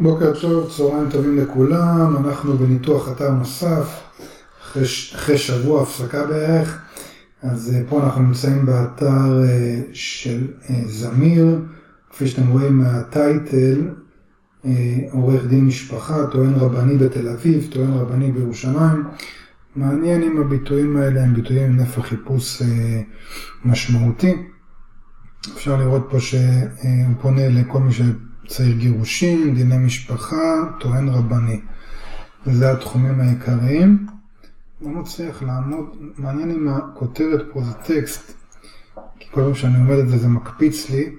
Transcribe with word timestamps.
בוקר 0.00 0.40
טוב, 0.40 0.70
צהריים 0.76 1.10
טובים 1.10 1.38
לכולם, 1.38 2.16
אנחנו 2.16 2.58
בניתוח 2.58 3.12
אתר 3.12 3.30
נוסף, 3.30 4.02
אחרי, 4.62 4.82
אחרי 5.14 5.38
שבוע 5.38 5.82
הפסקה 5.82 6.26
בערך, 6.26 6.78
אז 7.42 7.74
אה, 7.74 7.82
פה 7.88 8.02
אנחנו 8.04 8.22
נמצאים 8.22 8.66
באתר 8.66 9.44
אה, 9.44 9.80
של 9.92 10.46
אה, 10.70 10.82
זמיר, 10.86 11.60
כפי 12.10 12.26
שאתם 12.26 12.48
רואים 12.48 12.78
מהטייטל, 12.78 13.88
עורך 15.10 15.46
דין 15.46 15.66
משפחה, 15.66 16.26
טוען 16.26 16.54
רבני 16.54 16.98
בתל 16.98 17.28
אביב, 17.28 17.68
טוען 17.72 17.92
רבני 17.92 18.32
בירושלים. 18.32 19.04
מעניין 19.76 20.22
אם 20.22 20.40
הביטויים 20.40 20.96
האלה 20.96 21.22
הם 21.22 21.34
ביטויים 21.34 21.64
עם 21.64 21.76
נפח 21.76 22.06
חיפוש 22.06 22.62
משמעותי. 23.64 24.36
אפשר 25.54 25.76
לראות 25.76 26.06
פה 26.10 26.20
שהוא 26.20 27.14
פונה 27.20 27.48
לכל 27.48 27.80
מי 27.80 27.92
ש... 27.92 28.00
צעיר 28.48 28.76
גירושין, 28.76 29.54
דיני 29.54 29.78
משפחה, 29.78 30.54
טוען 30.80 31.08
רבני. 31.08 31.60
זה 32.46 32.72
התחומים 32.72 33.20
העיקריים. 33.20 34.06
לא 34.80 34.88
מצליח 34.88 35.42
לעמוד, 35.42 35.96
מעניין 36.18 36.50
אם 36.50 36.68
הכותרת 36.68 37.46
פה 37.52 37.62
זה 37.62 37.72
טקסט, 37.72 38.32
כי 39.18 39.28
כל 39.30 39.42
פעם 39.42 39.54
שאני 39.54 39.76
אומר 39.76 40.00
את 40.00 40.08
זה 40.08 40.18
זה 40.18 40.28
מקפיץ 40.28 40.90
לי, 40.90 41.16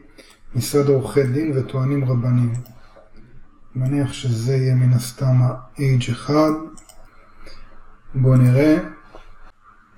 משרד 0.56 0.88
עורכי 0.88 1.24
דין 1.24 1.52
וטוענים 1.56 2.06
רבנים. 2.06 2.54
מניח 3.76 4.14
שזה 4.14 4.56
יהיה 4.56 4.76
מן 4.76 4.94
הסתם 4.94 5.42
ה-H1. 5.42 6.32
בואו 8.16 8.36
נראה. 8.36 8.78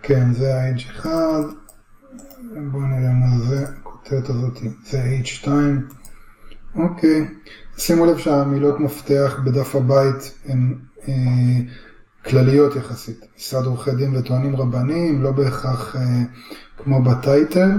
כן, 0.02 0.34
זה 0.34 0.56
ה-H1. 0.56 1.06
בואו 2.72 2.86
נראה 2.86 3.14
מה 3.14 3.40
זה, 3.40 3.66
הכותרת 3.70 4.30
הזאת, 4.30 4.60
זה 4.84 5.20
H2. 5.24 5.48
אוקיי, 6.76 7.28
שימו 7.78 8.06
לב 8.06 8.18
שהמילות 8.18 8.80
מפתח 8.80 9.40
בדף 9.46 9.76
הבית 9.76 10.34
הן 10.46 10.76
אה, 11.08 11.14
כלליות 12.26 12.76
יחסית. 12.76 13.26
משרד 13.38 13.66
עורכי 13.66 13.92
דין 13.92 14.16
וטוענים 14.16 14.56
רבניים, 14.56 15.24
לא 15.24 15.32
בהכרח 15.32 15.96
אה, 15.96 16.02
כמו 16.78 17.04
בטייטל. 17.04 17.70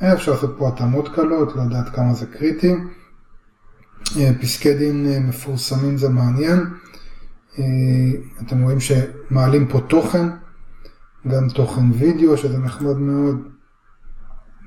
היה 0.00 0.12
אפשר 0.14 0.32
לעשות 0.32 0.54
פה 0.58 0.68
התאמות 0.68 1.08
קלות, 1.14 1.56
לא 1.56 1.62
יודעת 1.62 1.94
כמה 1.94 2.14
זה 2.14 2.26
קריטי. 2.26 2.74
אה, 4.16 4.30
פסקי 4.40 4.74
דין 4.74 5.06
אה, 5.06 5.20
מפורסמים 5.20 5.96
זה 5.96 6.08
מעניין. 6.08 6.60
אה, 7.58 7.64
אתם 8.42 8.62
רואים 8.62 8.78
שמעלים 8.80 9.68
פה 9.68 9.80
תוכן, 9.80 10.28
גם 11.28 11.48
תוכן 11.48 11.92
וידאו 11.92 12.36
שזה 12.36 12.58
נחמד 12.58 12.96
מאוד. 12.96 13.48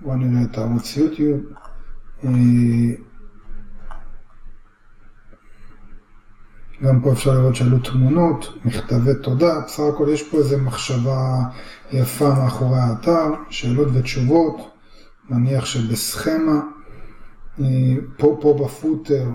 בואו 0.01 0.15
נראה 0.15 0.43
את 0.43 0.57
הערוץ 0.57 0.97
יוטיוב. 0.97 1.39
אה, 2.23 2.29
גם 6.83 7.01
פה 7.01 7.11
אפשר 7.11 7.33
לראות 7.33 7.55
שעלו 7.55 7.79
תמונות, 7.79 8.57
מכתבי 8.65 9.11
תודה, 9.23 9.59
בסך 9.59 9.83
הכל 9.93 10.07
יש 10.13 10.29
פה 10.29 10.37
איזו 10.37 10.57
מחשבה 10.57 11.37
יפה 11.91 12.33
מאחורי 12.33 12.79
האתר, 12.79 13.33
שאלות 13.49 13.87
ותשובות, 13.93 14.71
מניח 15.29 15.65
שבסכמה, 15.65 16.61
אה, 17.59 17.65
פה, 18.17 18.37
פה 18.41 18.57
בפוטר, 18.63 19.29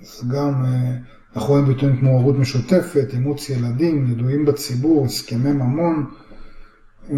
אז 0.00 0.28
גם 0.28 0.64
אה, 0.64 0.96
אנחנו 1.36 1.48
רואים 1.50 1.66
ביטויים 1.66 2.00
כמו 2.00 2.10
הורות 2.10 2.36
משותפת, 2.36 3.08
אימוץ 3.12 3.48
ילדים, 3.48 4.10
ידועים 4.10 4.44
בציבור, 4.44 5.04
הסכמי 5.04 5.52
ממון, 5.52 6.10
אה, 7.10 7.16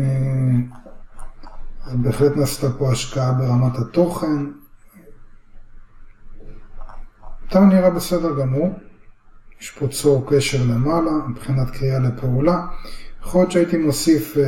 אז 1.84 1.96
בהחלט 1.96 2.36
נעשתה 2.36 2.72
פה 2.78 2.92
השקעה 2.92 3.32
ברמת 3.32 3.78
התוכן. 3.78 4.46
אתה 7.48 7.60
נראה 7.60 7.90
בסדר 7.90 8.40
גמור. 8.40 8.70
יש 9.62 9.70
פה 9.70 9.88
צור 9.88 10.26
קשר 10.30 10.64
למעלה, 10.68 11.10
מבחינת 11.28 11.70
קריאה 11.70 11.98
לפעולה. 11.98 12.66
יכול 13.20 13.40
להיות 13.40 13.50
שהייתי 13.50 13.78
מוסיף 13.78 14.36
אה, 14.36 14.44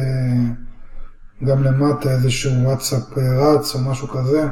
גם 1.45 1.63
למטה 1.63 2.11
איזשהו 2.11 2.53
וואטסאפ 2.65 3.19
אה, 3.19 3.39
רץ 3.39 3.75
או 3.75 3.81
משהו 3.81 4.09
כזה, 4.09 4.49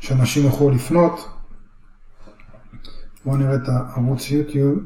שאנשים 0.00 0.44
יוכלו 0.44 0.70
לפנות. 0.70 1.28
בואו 3.24 3.36
נראה 3.36 3.54
את 3.54 3.68
הערוץ 3.68 4.30
יוטיוב. 4.30 4.78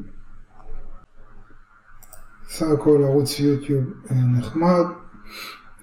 בסך 2.49 2.66
הכל 2.66 3.00
ערוץ 3.05 3.41
יוטיוב 3.41 3.84
אה, 4.11 4.16
נחמד. 4.16 4.84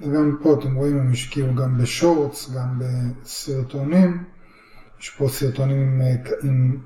וגם 0.02 0.38
פה 0.44 0.56
אתם 0.60 0.76
רואים 0.76 0.98
הם 0.98 1.12
השקיעו 1.12 1.56
גם 1.56 1.78
בשורטס, 1.78 2.52
גם 2.52 2.80
בסרטונים. 2.80 4.24
יש 5.00 5.10
פה 5.10 5.30
סרטונים 5.30 6.02
עם, 6.02 6.02
עם 6.44 6.78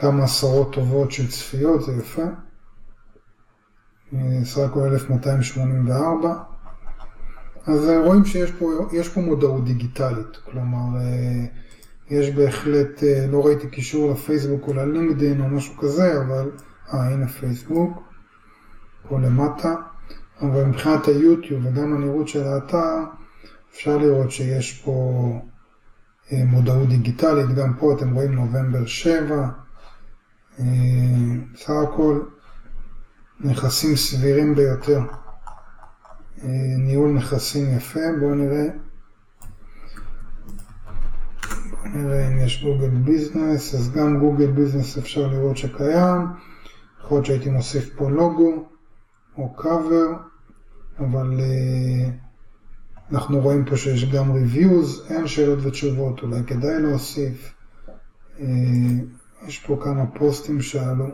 כמה 0.00 0.24
עשרות 0.24 0.72
טובות 0.72 1.12
של 1.12 1.30
צפיות, 1.30 1.82
זה 1.82 1.92
יפה. 1.92 2.24
אה, 4.14 4.44
סך 4.44 4.58
הכל 4.58 4.80
1284. 4.80 6.34
אז 7.68 7.88
אה, 7.88 8.04
רואים 8.04 8.24
שיש 8.24 8.50
פה, 8.50 8.70
פה 9.14 9.20
מודעות 9.20 9.64
דיגיטלית, 9.64 10.36
כלומר, 10.44 11.00
אה, 11.00 11.44
יש 12.10 12.30
בהחלט, 12.30 13.02
לא 13.28 13.46
ראיתי 13.46 13.68
קישור 13.68 14.10
לפייסבוק 14.12 14.68
או 14.68 14.74
ללינקדאין 14.74 15.40
או 15.40 15.48
משהו 15.48 15.76
כזה, 15.76 16.20
אבל, 16.20 16.50
אה, 16.92 17.06
הנה 17.06 17.28
פייסבוק, 17.28 18.02
פה 19.08 19.20
למטה, 19.20 19.74
אבל 20.40 20.64
מבחינת 20.64 21.06
היוטיוב 21.06 21.66
וגם 21.66 21.94
הנראות 21.94 22.28
של 22.28 22.44
האתר, 22.44 23.04
אפשר 23.72 23.98
לראות 23.98 24.30
שיש 24.30 24.82
פה 24.84 25.40
מודעות 26.32 26.88
דיגיטלית, 26.88 27.54
גם 27.54 27.74
פה 27.78 27.92
אתם 27.92 28.14
רואים 28.14 28.34
נובמבר 28.34 28.86
7, 28.86 29.48
בסך 30.58 31.70
הכל 31.70 32.20
נכסים 33.40 33.96
סבירים 33.96 34.54
ביותר. 34.54 35.00
ניהול 36.78 37.10
נכסים 37.10 37.76
יפה, 37.76 38.00
בואו 38.20 38.34
נראה. 38.34 38.66
בואו 41.70 41.94
נראה 41.94 42.28
אם 42.28 42.38
יש 42.38 42.64
Google 42.64 42.88
Business, 42.88 43.74
אז 43.74 43.92
גם 43.92 44.18
Google 44.18 44.50
Business 44.50 44.98
אפשר 44.98 45.26
לראות 45.26 45.56
שקיים. 45.56 46.26
יכול 47.00 47.16
להיות 47.16 47.26
שהייתי 47.26 47.50
מוסיף 47.50 47.90
פה 47.96 48.10
לוגו 48.10 48.68
או 49.38 49.54
קאבר, 49.54 50.12
אבל 50.98 51.40
אה, 51.40 52.10
אנחנו 53.12 53.40
רואים 53.40 53.64
פה 53.64 53.76
שיש 53.76 54.04
גם 54.04 54.32
reviews, 54.32 55.12
אין 55.12 55.26
שאלות 55.26 55.58
ותשובות, 55.62 56.22
אולי 56.22 56.44
כדאי 56.46 56.82
להוסיף. 56.82 57.54
יש 59.46 59.58
פה 59.58 59.78
כמה 59.82 60.06
פוסטים 60.06 60.62
שעלו 60.62 61.06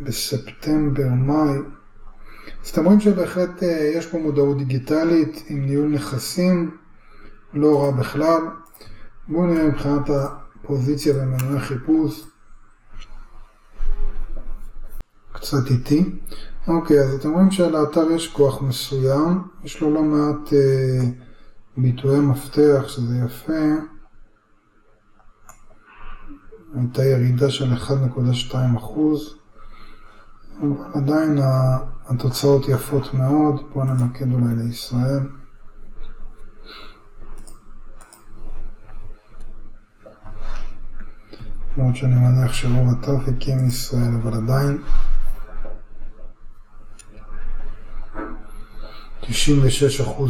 בספטמבר, 0.00 1.08
מאי. 1.08 1.58
אז 2.64 2.68
אתם 2.70 2.84
רואים 2.84 3.00
שבהחלט 3.00 3.62
אה, 3.62 3.92
יש 3.94 4.06
פה 4.06 4.18
מודעות 4.18 4.58
דיגיטלית 4.58 5.44
עם 5.48 5.66
ניהול 5.66 5.88
נכסים, 5.88 6.76
לא 7.52 7.82
רע 7.82 7.90
בכלל. 7.90 8.42
בואו 9.28 9.46
נראה 9.46 9.68
מבחינת 9.68 10.10
הפוזיציה 10.10 11.14
במנועי 11.14 11.60
חיפוש. 11.60 12.24
קצת 15.32 15.70
איטי. 15.70 16.04
אוקיי, 16.68 17.00
אז 17.00 17.14
אתם 17.14 17.32
רואים 17.32 17.50
שלאתר 17.50 18.10
יש 18.10 18.32
כוח 18.32 18.62
מסוים, 18.62 19.42
יש 19.64 19.80
לו 19.80 19.94
לא 19.94 20.02
מעט 20.02 20.52
אה, 20.52 21.08
ביטויי 21.76 22.20
מפתח, 22.20 22.88
שזה 22.88 23.14
יפה. 23.26 23.95
הייתה 26.76 27.04
ירידה 27.04 27.50
של 27.50 27.72
1.2 27.72 28.54
אחוז, 28.76 29.36
אבל 30.60 30.84
עדיין 30.94 31.38
התוצאות 32.08 32.68
יפות 32.68 33.14
מאוד, 33.14 33.60
בואו 33.72 33.84
נמקד 33.84 34.32
אולי 34.32 34.54
לישראל. 34.56 35.20
למרות 41.76 41.96
שאני 41.96 42.14
מניח 42.14 42.52
שרוב 42.52 42.88
הטראפיק 42.88 43.48
יהיה 43.48 43.62
מישראל, 43.62 44.14
אבל 44.22 44.34
עדיין 44.34 44.78
96% 49.22 49.26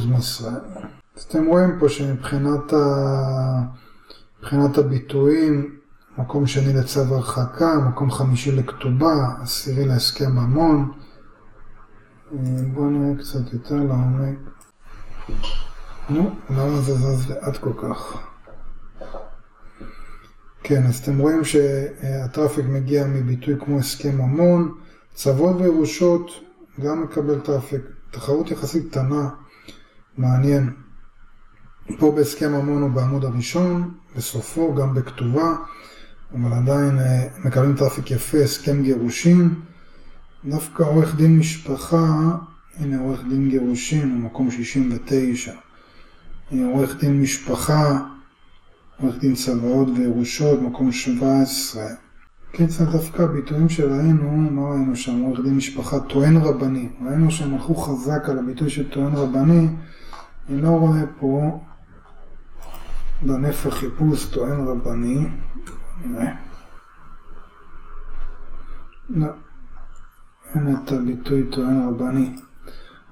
מישראל. 0.08 0.54
אז 1.16 1.22
אתם 1.22 1.46
רואים 1.46 1.76
פה 1.80 1.88
שמבחינת 1.88 2.72
ה... 2.72 2.76
הביטויים, 4.52 5.76
מקום 6.18 6.46
שני 6.46 6.72
לצו 6.72 7.00
הרחקה, 7.00 7.78
מקום 7.88 8.10
חמישי 8.10 8.52
לכתובה, 8.52 9.28
עשירי 9.42 9.84
להסכם 9.84 10.30
ממון. 10.32 10.92
אה, 12.32 12.38
בואו 12.72 12.90
נראה 12.90 13.22
קצת 13.22 13.52
יותר 13.52 13.74
לעומק. 13.74 14.38
נו, 16.10 16.30
למה 16.50 16.80
זה 16.80 16.94
זז 16.94 17.30
לאט 17.30 17.56
כל 17.56 17.72
כך? 17.82 18.16
כן, 20.62 20.86
אז 20.86 20.98
אתם 20.98 21.18
רואים 21.18 21.44
שה 21.44 21.81
traffic 21.81 22.66
מגיע 22.66 23.06
מביטוי 23.06 23.54
כמו 23.64 23.78
הסכם 23.78 24.18
ממון, 24.18 24.74
צוואות 25.14 25.56
וירושות 25.60 26.30
גם 26.80 27.02
מקבל 27.02 27.40
traffic, 27.40 27.82
תחרות 28.10 28.50
יחסית 28.50 28.90
קטנה, 28.90 29.28
מעניין. 30.18 30.72
פה 31.98 32.12
בהסכם 32.16 32.52
ממון 32.52 32.82
הוא 32.82 32.90
בעמוד 32.90 33.24
הראשון, 33.24 33.94
בסופו 34.16 34.74
גם 34.74 34.94
בכתובה, 34.94 35.54
אבל 36.34 36.52
עדיין 36.52 36.98
אה, 36.98 37.28
מקבלים 37.44 37.76
traffic 37.76 38.10
יפה, 38.10 38.38
הסכם 38.38 38.82
גירושין. 38.82 39.54
דווקא 40.44 40.82
עורך 40.82 41.16
דין 41.16 41.38
משפחה, 41.38 42.36
הנה 42.76 43.00
עורך 43.00 43.20
דין 43.28 43.48
גירושין, 43.48 44.22
מקום 44.22 44.50
69. 44.50 45.52
עורך 46.50 47.00
דין 47.00 47.20
משפחה, 47.22 47.98
עורך 49.00 49.18
דין 49.20 49.34
צוואות 49.34 49.88
וירושות, 49.96 50.62
מקום 50.62 50.92
17. 50.92 51.84
קיצר 52.52 52.84
דווקא 52.84 53.22
הביטויים 53.22 53.68
שראינו, 53.68 54.30
מה 54.30 54.70
ראינו 54.70 54.96
שם? 54.96 55.20
עורך 55.20 55.40
דין 55.44 55.56
משפחה 55.56 56.00
טוען 56.00 56.36
רבני. 56.36 56.88
ראינו 57.06 57.30
שהם 57.30 57.54
הלכו 57.54 57.74
חזק 57.74 58.28
על 58.28 58.38
הביטוי 58.38 58.70
של 58.70 58.88
טוען 58.88 59.14
רבני. 59.14 59.68
אני 60.48 60.62
לא 60.62 60.68
רואה 60.68 61.02
פה 61.20 61.60
בנפח 63.22 63.74
חיפוש 63.74 64.24
טוען 64.24 64.66
רבני. 64.66 65.26
לא. 69.10 69.26
אין 70.54 70.76
את 70.76 70.92
הביטוי 70.92 71.46
טוען 71.50 71.88
רבני. 71.88 72.36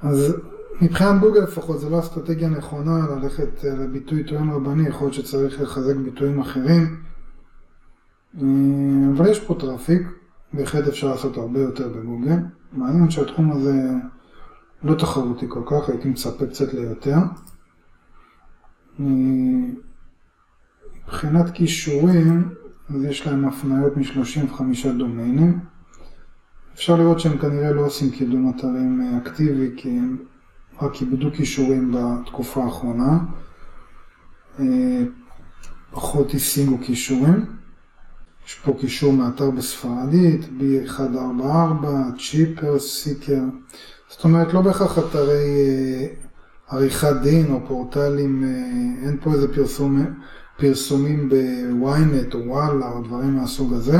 אז 0.02 0.36
מבחינת 0.80 1.20
גוגל 1.20 1.40
לפחות 1.40 1.80
זו 1.80 1.90
לא 1.90 2.00
אסטרטגיה 2.00 2.48
נכונה 2.48 3.06
ללכת 3.08 3.64
אה, 3.64 3.74
לביטוי 3.74 4.24
טוען 4.24 4.50
רבני, 4.50 4.88
יכול 4.88 5.06
להיות 5.06 5.14
שצריך 5.14 5.60
לחזק 5.60 5.96
ביטויים 5.96 6.40
אחרים. 6.40 7.02
אה, 8.42 8.46
אבל 9.16 9.30
יש 9.30 9.40
פה 9.40 9.56
traffic, 9.60 10.02
בהחלט 10.52 10.88
אפשר 10.88 11.08
לעשות 11.08 11.36
הרבה 11.36 11.60
יותר 11.60 11.88
בגוגל. 11.88 12.38
מעניין 12.72 13.10
שהתחום 13.10 13.52
הזה 13.52 13.72
לא 14.82 14.94
תחרותי 14.94 15.46
כל 15.48 15.62
כך, 15.66 15.88
הייתי 15.88 16.08
מצפה 16.08 16.46
קצת 16.46 16.74
ליותר. 16.74 17.16
אה, 19.00 19.04
מבחינת 21.06 21.50
כישורים, 21.54 22.54
אז 22.88 23.04
יש 23.04 23.26
להם 23.26 23.44
הפניות 23.44 23.96
מ-35 23.96 24.62
דומיינים. 24.98 25.60
אפשר 26.74 26.96
לראות 26.96 27.20
שהם 27.20 27.38
כנראה 27.38 27.72
לא 27.72 27.86
עושים 27.86 28.10
קידום 28.10 28.52
אתרים 28.56 29.00
אה, 29.00 29.18
אקטיבי, 29.18 29.70
כי 29.76 29.88
הם 29.88 30.16
רק 30.82 31.00
איבדו 31.00 31.30
כישורים 31.32 31.94
בתקופה 31.94 32.64
האחרונה. 32.64 33.18
אה, 34.60 35.04
פחות 35.90 36.34
השיגו 36.34 36.78
כישורים. 36.82 37.44
יש 38.46 38.54
פה 38.54 38.76
קישור 38.80 39.12
מאתר 39.12 39.50
בספרדית, 39.50 40.40
B144, 40.60 41.86
צ'יפר, 42.18 42.78
סיקר. 42.78 43.42
זאת 44.08 44.24
אומרת, 44.24 44.54
לא 44.54 44.60
בהכרח 44.60 44.98
אתרי 44.98 45.32
אה, 45.38 46.06
עריכת 46.68 47.16
דין 47.22 47.52
או 47.52 47.60
פורטלים, 47.68 48.44
אין 49.02 49.16
פה 49.22 49.32
איזה 49.32 49.54
פרסום, 49.54 50.06
פרסומים 50.56 51.28
בוויינט 51.28 52.34
או 52.34 52.46
וואלה 52.46 52.90
או 52.90 53.02
דברים 53.02 53.36
מהסוג 53.36 53.72
הזה. 53.72 53.98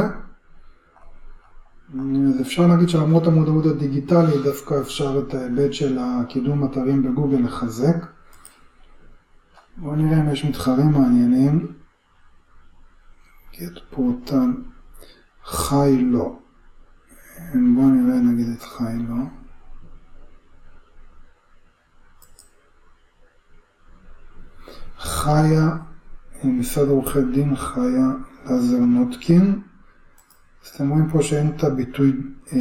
אז 1.94 2.40
אפשר 2.40 2.66
להגיד 2.66 2.88
שלמרות 2.88 3.26
המודעות 3.26 3.66
הדיגיטלית, 3.66 4.42
דווקא 4.44 4.80
אפשר 4.80 5.18
את 5.18 5.34
ההיבט 5.34 5.72
של 5.72 5.98
הקידום 6.00 6.64
אתרים 6.64 7.02
בגוגל 7.02 7.38
לחזק. 7.38 7.96
בואו 9.76 9.96
נראה 9.96 10.20
אם 10.20 10.32
יש 10.32 10.44
מתחרים 10.44 10.92
מעניינים. 10.92 11.72
גט 13.60 13.78
פורטל 13.90 14.50
חי 15.44 15.96
לא. 16.02 16.38
בואו 17.54 17.88
נראה 17.88 18.20
נגיד 18.20 18.48
את 18.56 18.62
חי 18.62 18.96
לא. 19.08 19.24
חיה, 24.98 25.76
משרד 26.52 26.88
עורכי 26.88 27.18
דין 27.34 27.56
חיה 27.56 28.10
לזר 28.50 28.78
נוטקין. 28.78 29.60
אז 30.64 30.68
אתם 30.68 30.88
רואים 30.88 31.08
פה 31.08 31.22
שאין 31.22 31.52
את 31.56 31.64
הביטוי 31.64 32.12
אה, 32.52 32.58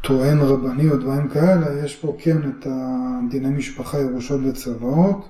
טוען 0.00 0.38
רבני 0.38 0.90
או 0.90 0.96
דברים 0.96 1.28
כאלה, 1.28 1.84
יש 1.84 1.96
פה 1.96 2.16
כן 2.18 2.38
את 2.50 2.66
דיני 3.30 3.48
משפחה, 3.48 3.98
ירושות 3.98 4.40
וצוואות. 4.44 5.28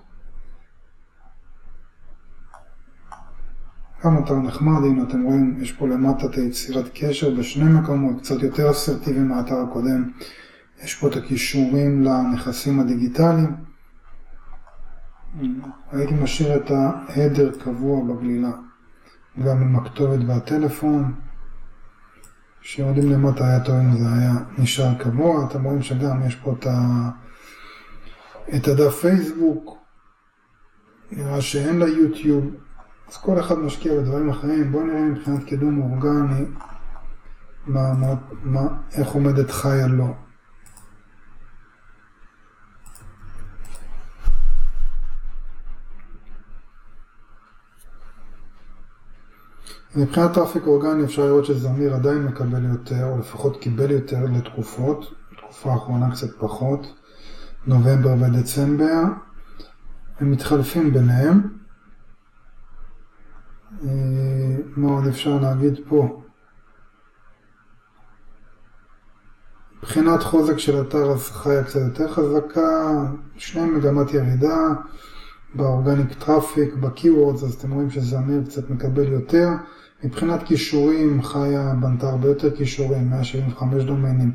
גם 4.04 4.18
אתר 4.24 4.34
נחמד, 4.34 4.84
הנה 4.84 5.02
אתם 5.02 5.22
רואים, 5.22 5.58
יש 5.60 5.72
פה 5.72 5.88
למטה 5.88 6.26
את 6.26 6.34
היצירת 6.34 6.84
קשר 6.94 7.34
בשני 7.34 7.72
מקומות, 7.72 8.20
קצת 8.20 8.42
יותר 8.42 8.70
אסרטיבי 8.70 9.20
מהאתר 9.20 9.56
הקודם. 9.56 10.10
יש 10.84 10.94
פה 10.94 11.08
את 11.08 11.16
הכישורים 11.16 12.02
לנכסים 12.02 12.80
הדיגיטליים. 12.80 13.71
הייתי 15.92 16.14
משאיר 16.14 16.56
את 16.56 16.70
ההדר 16.70 17.50
קבוע 17.64 18.04
בגלילה. 18.04 18.50
גם 19.44 19.62
עם 19.62 19.76
הכתובת 19.76 20.18
והטלפון. 20.26 21.14
כשיורדים 22.60 23.10
למטה 23.12 23.46
היה 23.46 23.80
אם 23.80 23.96
זה 23.98 24.04
היה 24.12 24.32
נשאר 24.58 24.94
קבוע, 24.98 25.46
אתם 25.46 25.64
רואים 25.64 25.82
שגם 25.82 26.22
יש 26.26 26.36
פה 26.36 26.54
את, 26.58 26.66
ה... 26.66 27.10
את 28.56 28.68
הדף 28.68 29.00
פייסבוק, 29.00 29.78
נראה 31.12 31.40
שאין 31.40 31.78
לה 31.78 31.88
יוטיוב, 31.88 32.44
אז 33.08 33.16
כל 33.16 33.40
אחד 33.40 33.58
משקיע 33.58 33.94
בדברים 33.94 34.30
אחרים, 34.30 34.72
בואו 34.72 34.86
נראה 34.86 35.00
מבחינת 35.00 35.44
קידום 35.44 35.80
אורגני, 35.80 36.44
מה, 37.66 37.94
מה, 37.94 38.14
מה, 38.42 38.62
איך 38.92 39.08
עומדת 39.08 39.50
חיה 39.50 39.86
לו. 39.86 40.14
מבחינת 49.96 50.32
traffic 50.34 50.66
אורגני 50.66 51.04
אפשר 51.04 51.26
לראות 51.26 51.44
שזמיר 51.44 51.94
עדיין 51.94 52.24
מקבל 52.24 52.64
יותר, 52.64 53.04
או 53.04 53.18
לפחות 53.18 53.60
קיבל 53.60 53.90
יותר 53.90 54.24
לתקופות, 54.24 55.14
בתקופה 55.32 55.72
האחרונה 55.72 56.10
קצת 56.10 56.30
פחות, 56.38 56.94
נובמבר 57.66 58.14
ודצמבר, 58.20 59.02
הם 60.20 60.30
מתחלפים 60.30 60.92
ביניהם. 60.92 61.58
אה, 63.84 64.56
מה 64.76 64.92
עוד 64.92 65.06
אפשר 65.06 65.38
להגיד 65.40 65.74
פה? 65.88 66.22
מבחינת 69.78 70.22
חוזק 70.22 70.58
של 70.58 70.80
אתר 70.80 71.10
אז 71.10 71.30
חיה 71.30 71.64
קצת 71.64 71.80
יותר 71.80 72.12
חזקה, 72.12 73.02
שניהם 73.36 73.76
מגמת 73.76 74.14
ירידה, 74.14 74.68
ב 75.54 75.62
organic 75.62 76.12
traffic, 76.12 76.74
ב 76.74 76.81
keywords, 76.81 77.42
אז 77.42 77.54
אתם 77.54 77.72
רואים 77.72 77.90
שזמיר 77.90 78.42
קצת 78.44 78.70
מקבל 78.70 79.12
יותר. 79.12 79.48
מבחינת 80.04 80.42
קישורים, 80.42 81.22
חיה 81.22 81.74
בנתה 81.80 82.08
הרבה 82.08 82.28
יותר 82.28 82.56
קישורים, 82.56 83.10
175 83.10 83.84
דומיינים. 83.84 84.32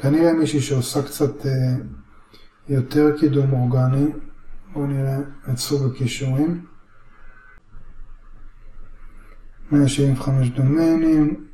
כנראה 0.00 0.32
מישהי 0.32 0.60
שעושה 0.60 1.02
קצת 1.02 1.46
אה, 1.46 1.52
יותר 2.68 3.18
קידום 3.18 3.52
אורגני. 3.52 4.06
בואו 4.72 4.86
נראה 4.86 5.18
את 5.52 5.58
סוג 5.58 5.92
הקישורים. 5.92 6.64
175 9.72 10.48
דומיינים. 10.48 11.46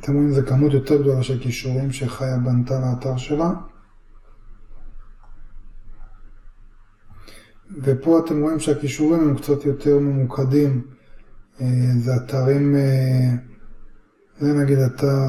אתם 0.00 0.14
רואים, 0.14 0.32
זו 0.32 0.40
כמות 0.46 0.72
יותר 0.72 1.02
גדולה 1.02 1.22
של 1.22 1.38
קישורים 1.42 1.92
שחיה 1.92 2.38
בנתה 2.38 2.80
לאתר 2.80 3.16
שלה. 3.16 3.50
ופה 7.82 8.20
אתם 8.24 8.40
רואים 8.40 8.60
שהכישורים 8.60 9.28
הם 9.28 9.36
קצת 9.36 9.64
יותר 9.64 9.98
ממוקדים. 9.98 10.97
אה, 11.60 11.66
זה 11.98 12.16
אתרים, 12.16 12.76
אה, 12.76 13.30
זה 14.40 14.52
נגיד 14.52 14.78
אתר, 14.78 15.26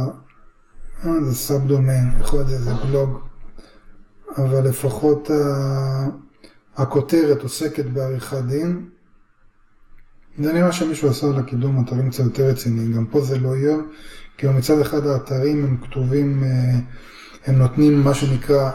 אה, 1.06 1.24
זה 1.24 1.36
סאב 1.36 1.68
דומיין, 1.68 2.10
יכול 2.20 2.40
להיות 2.40 2.50
שזה 2.50 2.74
בלוג, 2.74 3.20
אבל 4.38 4.68
לפחות 4.68 5.30
הכותרת 6.78 7.44
עוסקת 7.44 7.86
בעריכת 7.86 8.44
דין. 8.44 8.90
זה 10.40 10.54
נראה 10.54 10.72
שמישהו 10.72 11.10
עשה 11.10 11.28
לקידום 11.28 11.86
אתרים 11.86 12.10
קצת 12.10 12.24
יותר 12.24 12.44
רציני, 12.44 12.94
גם 12.94 13.06
פה 13.06 13.22
זה 13.22 13.40
לא 13.40 13.56
יהיה, 13.56 13.78
כי 14.38 14.48
מצד 14.48 14.80
אחד 14.80 15.08
האתרים 15.08 15.66
הם 15.66 15.78
כתובים, 15.78 16.44
הם 17.46 17.56
נותנים 17.56 18.02
מה 18.04 18.14
שנקרא 18.14 18.72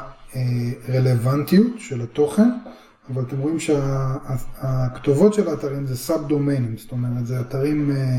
רלוונטיות 0.89 1.73
של 1.79 2.01
התוכן, 2.01 2.49
אבל 3.11 3.23
אתם 3.23 3.39
רואים 3.39 3.61
שהכתובות 3.61 5.35
של 5.35 5.49
האתרים 5.49 5.87
זה 5.87 5.97
סאב 5.97 6.29
דומיינים, 6.29 6.77
זאת 6.77 6.93
אומרת 6.93 7.27
זה 7.27 7.41
אתרים 7.41 7.91
אה, 7.91 8.19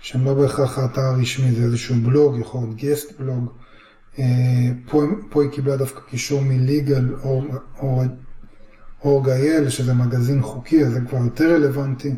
שהם 0.00 0.24
לא 0.24 0.34
בהכרח 0.34 0.78
האתר 0.78 1.00
הרשמי, 1.00 1.52
זה 1.52 1.62
איזשהו 1.62 1.96
בלוג, 2.02 2.38
יכול 2.38 2.60
להיות 2.60 2.76
גסט 2.76 3.20
בלוג. 3.20 3.52
אה, 4.18 4.24
פה, 4.86 5.02
פה 5.30 5.42
היא 5.42 5.50
קיבלה 5.50 5.76
דווקא 5.76 6.00
קישור 6.00 6.42
מליגל 6.42 7.14
אורג 9.04 9.28
אייל, 9.28 9.68
שזה 9.68 9.94
מגזין 9.94 10.42
חוקי, 10.42 10.84
אז 10.84 10.92
זה 10.92 11.00
כבר 11.00 11.18
יותר 11.18 11.54
רלוונטי. 11.54 12.14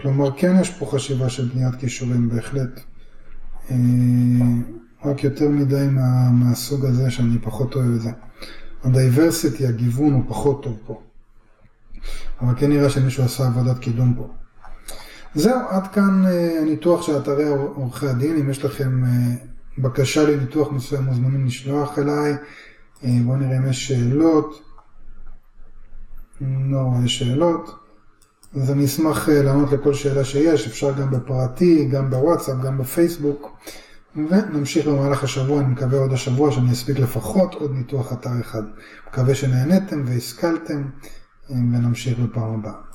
כלומר, 0.00 0.30
כן 0.36 0.56
יש 0.60 0.70
פה 0.70 0.86
חשיבה 0.86 1.28
של 1.28 1.48
בניית 1.48 1.74
קישורים 1.74 2.28
בהחלט. 2.28 2.80
אה, 3.70 3.76
רק 5.04 5.24
יותר 5.24 5.48
מדי 5.48 5.86
מה, 5.90 6.30
מהסוג 6.30 6.84
הזה 6.84 7.10
שאני 7.10 7.38
פחות 7.38 7.74
אוהב 7.74 7.94
את 7.94 8.00
זה. 8.00 8.10
ה 8.84 8.91
diversity, 8.91 9.66
הגיוון 9.66 10.12
הוא 10.12 10.22
פחות 10.28 10.62
טוב 10.62 10.78
פה. 10.86 11.07
אבל 12.40 12.54
כן 12.56 12.70
נראה 12.70 12.90
שמישהו 12.90 13.24
עשה 13.24 13.46
עבודת 13.46 13.78
קידום 13.78 14.14
פה. 14.14 14.28
זהו, 15.34 15.58
עד 15.68 15.86
כאן 15.92 16.24
הניתוח 16.60 17.02
של 17.02 17.16
אתרי 17.16 17.48
עורכי 17.48 18.06
הדין. 18.06 18.36
אם 18.36 18.50
יש 18.50 18.64
לכם 18.64 19.02
בקשה 19.78 20.30
לניתוח 20.30 20.72
מסוים, 20.72 21.04
מוזמנים 21.04 21.46
לשלוח 21.46 21.98
אליי. 21.98 22.34
בואו 23.02 23.36
נראה 23.36 23.56
אם 23.56 23.68
יש 23.68 23.88
שאלות. 23.88 24.62
לא 26.40 26.78
רואה 26.78 27.08
שאלות. 27.08 27.78
אז 28.54 28.70
אני 28.70 28.84
אשמח 28.84 29.28
לענות 29.28 29.72
לכל 29.72 29.94
שאלה 29.94 30.24
שיש, 30.24 30.66
אפשר 30.66 30.92
גם 30.92 31.10
בפרטי, 31.10 31.84
גם 31.84 32.10
בוואטסאפ, 32.10 32.60
גם 32.62 32.78
בפייסבוק. 32.78 33.58
ונמשיך 34.16 34.86
במהלך 34.86 35.24
השבוע, 35.24 35.60
אני 35.60 35.68
מקווה 35.68 35.98
עוד 35.98 36.12
השבוע 36.12 36.52
שאני 36.52 36.72
אספיק 36.72 36.98
לפחות 36.98 37.54
עוד 37.54 37.74
ניתוח 37.74 38.12
אתר 38.12 38.30
אחד. 38.40 38.62
מקווה 39.08 39.34
שנהניתם 39.34 40.02
והשכלתם, 40.06 40.82
et 41.50 41.54
maintenant 41.54 41.94
je 41.94 42.10
repars 42.10 42.52
en 42.52 42.58
bas. 42.58 42.87